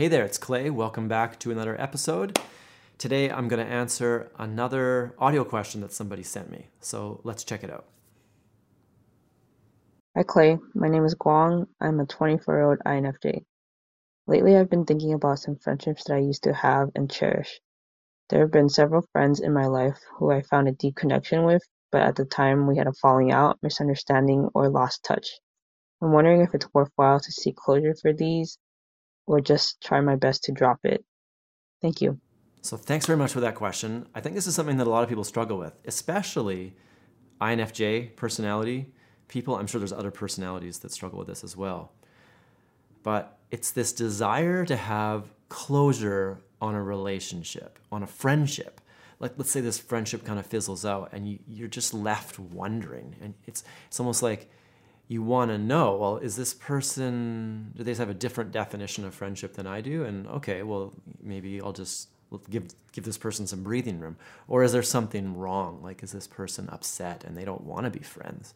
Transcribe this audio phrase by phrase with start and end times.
[0.00, 0.70] Hey there, it's Clay.
[0.70, 2.40] Welcome back to another episode.
[2.96, 6.68] Today I'm going to answer another audio question that somebody sent me.
[6.80, 7.84] So let's check it out.
[10.16, 11.66] Hi Clay, my name is Guang.
[11.82, 13.44] I'm a 24 year old INFJ.
[14.26, 17.60] Lately, I've been thinking about some friendships that I used to have and cherish.
[18.30, 21.62] There have been several friends in my life who I found a deep connection with,
[21.92, 25.28] but at the time we had a falling out, misunderstanding, or lost touch.
[26.00, 28.56] I'm wondering if it's worthwhile to seek closure for these
[29.30, 31.04] or just try my best to drop it.
[31.80, 32.18] Thank you.
[32.62, 34.06] So, thanks very much for that question.
[34.12, 36.74] I think this is something that a lot of people struggle with, especially
[37.40, 38.92] INFJ personality
[39.28, 39.56] people.
[39.56, 41.92] I'm sure there's other personalities that struggle with this as well.
[43.02, 48.80] But it's this desire to have closure on a relationship, on a friendship.
[49.20, 53.14] Like, let's say this friendship kind of fizzles out and you, you're just left wondering.
[53.22, 54.50] And it's, it's almost like,
[55.10, 59.12] you want to know well is this person do they have a different definition of
[59.12, 60.04] friendship than i do?
[60.04, 62.08] And okay well maybe i'll just
[62.48, 64.16] give give this person some breathing room.
[64.46, 65.82] Or is there something wrong?
[65.82, 68.54] Like is this person upset and they don't want to be friends?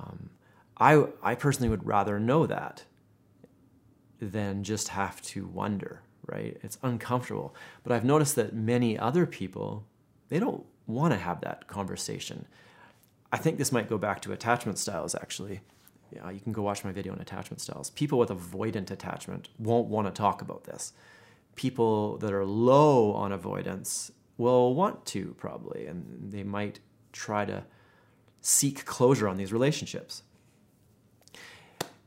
[0.00, 0.30] Um,
[0.78, 2.84] i i personally would rather know that
[4.20, 6.58] than just have to wonder right?
[6.62, 7.54] It's uncomfortable.
[7.82, 9.84] But i've noticed that many other people
[10.30, 12.46] they don't want to have that conversation
[13.32, 15.60] I think this might go back to attachment styles actually.
[16.10, 17.90] Yeah, you can go watch my video on attachment styles.
[17.90, 20.92] People with avoidant attachment won't want to talk about this.
[21.54, 26.80] People that are low on avoidance will want to probably, and they might
[27.12, 27.64] try to
[28.40, 30.22] seek closure on these relationships.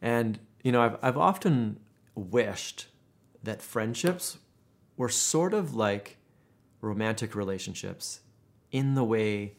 [0.01, 1.79] And, you know, I've, I've often
[2.15, 2.87] wished
[3.43, 4.39] that friendships
[4.97, 6.17] were sort of like
[6.79, 8.21] romantic relationships
[8.71, 9.53] in the way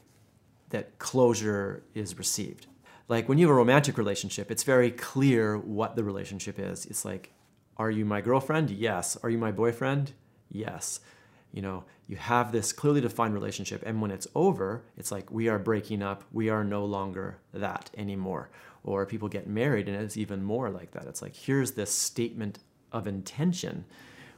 [0.72, 2.66] that closure is received.
[3.08, 6.86] Like when you have a romantic relationship, it's very clear what the relationship is.
[6.86, 7.32] It's like,
[7.76, 8.70] are you my girlfriend?
[8.70, 9.16] Yes.
[9.22, 10.12] Are you my boyfriend?
[10.50, 11.00] Yes.
[11.52, 15.48] You know, you have this clearly defined relationship, and when it's over, it's like we
[15.48, 16.24] are breaking up.
[16.32, 18.50] We are no longer that anymore.
[18.84, 21.04] Or people get married, and it's even more like that.
[21.06, 22.58] It's like here's this statement
[22.90, 23.84] of intention,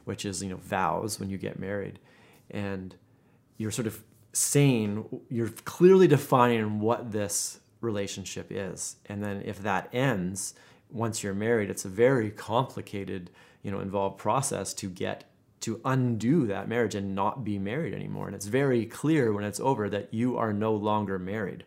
[0.03, 1.99] which is you know vows when you get married,
[2.51, 2.95] and
[3.57, 4.03] you're sort of
[4.35, 8.97] saying you're clearly defining what this relationship is.
[9.05, 10.53] And then if that ends
[10.91, 13.31] once you're married it's a very complicated
[13.63, 15.23] you know involved process to get
[15.59, 18.27] to undo that marriage and not be married anymore.
[18.27, 21.63] And it's very clear when it's over that you are no longer married.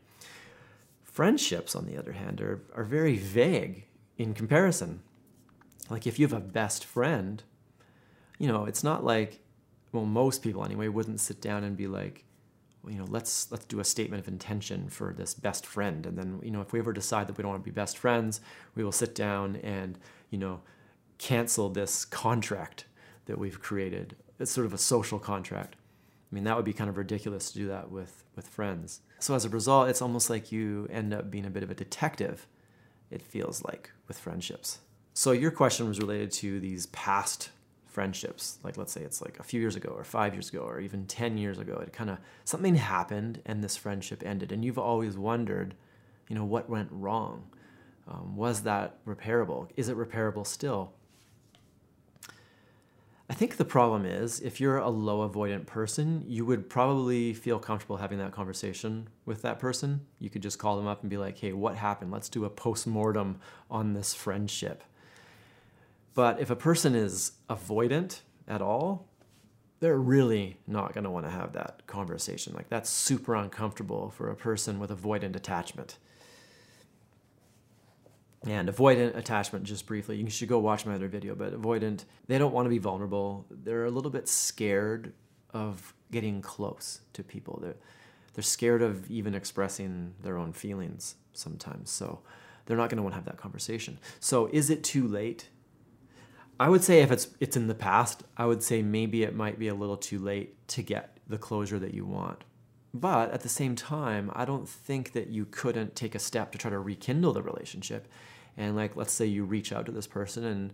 [1.02, 3.86] Friendships on the other hand are, are very vague
[4.16, 5.00] in comparison.
[5.90, 7.42] Like if you have a best friend
[8.38, 9.40] you know it's not like
[9.92, 12.24] well most people anyway wouldn't sit down and be like
[12.86, 16.40] you know, let's let's do a statement of intention for this best friend, and then
[16.42, 18.40] you know, if we ever decide that we don't want to be best friends,
[18.74, 19.98] we will sit down and
[20.30, 20.60] you know,
[21.18, 22.84] cancel this contract
[23.26, 24.16] that we've created.
[24.38, 25.76] It's sort of a social contract.
[26.30, 29.00] I mean, that would be kind of ridiculous to do that with with friends.
[29.18, 31.74] So as a result, it's almost like you end up being a bit of a
[31.74, 32.46] detective.
[33.10, 34.78] It feels like with friendships.
[35.14, 37.50] So your question was related to these past
[37.98, 40.78] friendships like let's say it's like a few years ago or five years ago or
[40.78, 44.78] even 10 years ago it kind of something happened and this friendship ended and you've
[44.78, 45.74] always wondered
[46.28, 47.42] you know what went wrong
[48.06, 50.92] um, was that repairable is it repairable still
[53.28, 57.58] I think the problem is if you're a low avoidant person, you would probably feel
[57.58, 60.06] comfortable having that conversation with that person.
[60.18, 62.10] You could just call them up and be like, hey, what happened?
[62.10, 63.38] Let's do a post mortem
[63.70, 64.82] on this friendship.
[66.18, 69.06] But if a person is avoidant at all,
[69.78, 72.54] they're really not going to want to have that conversation.
[72.56, 75.96] Like that's super uncomfortable for a person with avoidant attachment.
[78.44, 82.36] And avoidant attachment, just briefly, you should go watch my other video, but avoidant, they
[82.36, 83.46] don't want to be vulnerable.
[83.48, 85.12] They're a little bit scared
[85.54, 87.60] of getting close to people.
[87.62, 87.76] They're,
[88.34, 91.90] they're scared of even expressing their own feelings sometimes.
[91.90, 92.22] So
[92.66, 94.00] they're not going to want to have that conversation.
[94.18, 95.50] So is it too late
[96.60, 99.58] I would say if it's it's in the past, I would say maybe it might
[99.58, 102.44] be a little too late to get the closure that you want.
[102.92, 106.58] But at the same time, I don't think that you couldn't take a step to
[106.58, 108.08] try to rekindle the relationship.
[108.56, 110.72] And like let's say you reach out to this person and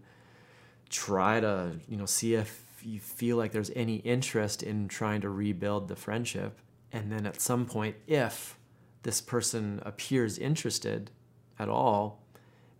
[0.89, 5.29] try to, you know, see if you feel like there's any interest in trying to
[5.29, 6.61] rebuild the friendship.
[6.93, 8.59] And then at some point if
[9.03, 11.11] this person appears interested
[11.59, 12.24] at all,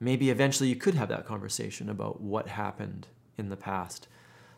[0.05, 4.07] maybe eventually you could have that conversation about what happened in the past.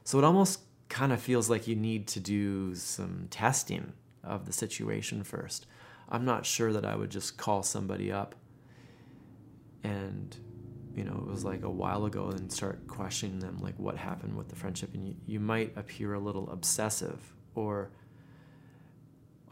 [0.05, 4.53] So it almost kind of feels like you need to do some testing of the
[4.53, 5.67] situation first.
[6.09, 8.35] I'm not sure that I would just call somebody up
[9.83, 10.37] and
[10.97, 14.35] you know, it was like a while ago and start questioning them, like what happened
[14.35, 14.95] with the friendship.
[14.95, 17.91] And you, you might appear a little obsessive or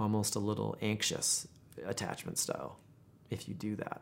[0.00, 1.46] almost a little anxious
[1.84, 2.78] attachment style
[3.28, 4.00] if you do that.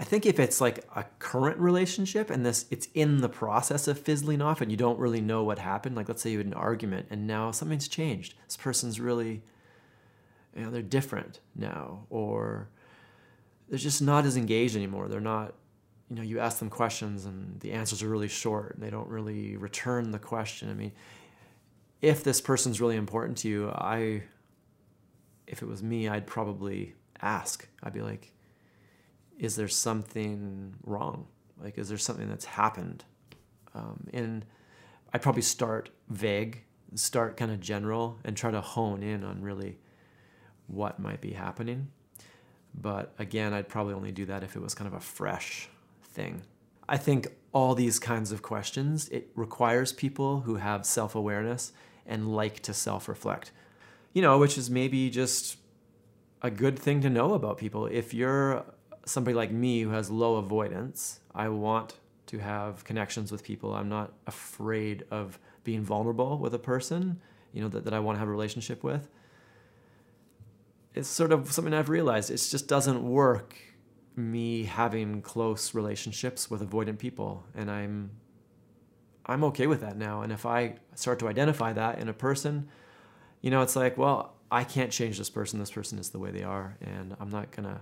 [0.00, 3.98] I think if it's like a current relationship and this it's in the process of
[3.98, 6.54] fizzling off and you don't really know what happened, like let's say you had an
[6.54, 8.32] argument and now something's changed.
[8.46, 9.42] This person's really
[10.56, 12.70] you know, they're different now or
[13.68, 15.06] they're just not as engaged anymore.
[15.06, 15.52] They're not
[16.08, 19.08] you know, you ask them questions and the answers are really short and they don't
[19.08, 20.70] really return the question.
[20.70, 20.92] I mean,
[22.00, 24.22] if this person's really important to you, I
[25.46, 27.68] if it was me, I'd probably ask.
[27.82, 28.32] I'd be like,
[29.40, 31.26] is there something wrong?
[31.60, 33.04] Like, is there something that's happened?
[33.74, 34.44] Um, and
[35.14, 36.62] I'd probably start vague,
[36.94, 39.78] start kind of general, and try to hone in on really
[40.66, 41.88] what might be happening.
[42.74, 45.70] But again, I'd probably only do that if it was kind of a fresh
[46.02, 46.42] thing.
[46.86, 51.72] I think all these kinds of questions, it requires people who have self awareness
[52.06, 53.52] and like to self reflect,
[54.12, 55.56] you know, which is maybe just
[56.42, 57.86] a good thing to know about people.
[57.86, 58.64] If you're
[59.04, 61.94] somebody like me who has low avoidance, I want
[62.26, 63.74] to have connections with people.
[63.74, 67.20] I'm not afraid of being vulnerable with a person,
[67.52, 69.08] you know, that, that I want to have a relationship with.
[70.94, 72.30] It's sort of something I've realized.
[72.30, 73.56] It just doesn't work
[74.16, 77.44] me having close relationships with avoidant people.
[77.54, 78.10] And I'm
[79.26, 80.22] I'm okay with that now.
[80.22, 82.68] And if I start to identify that in a person,
[83.40, 85.60] you know, it's like, well, I can't change this person.
[85.60, 86.76] This person is the way they are.
[86.80, 87.80] And I'm not to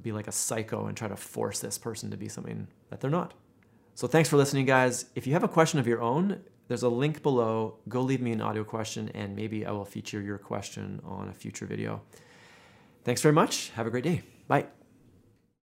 [0.00, 3.10] be like a psycho and try to force this person to be something that they're
[3.10, 3.34] not.
[3.94, 5.06] So thanks for listening, guys.
[5.14, 7.78] If you have a question of your own, there's a link below.
[7.88, 11.32] Go leave me an audio question, and maybe I will feature your question on a
[11.32, 12.02] future video.
[13.04, 13.70] Thanks very much.
[13.70, 14.22] Have a great day.
[14.48, 14.66] Bye.